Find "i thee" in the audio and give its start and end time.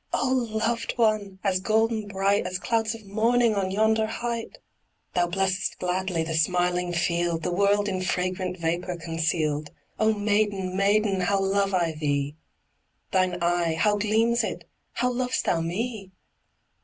11.75-12.35